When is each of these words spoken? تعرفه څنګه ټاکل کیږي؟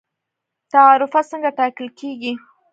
تعرفه 0.71 1.21
څنګه 1.29 1.49
ټاکل 1.57 1.87
کیږي؟ 1.99 2.33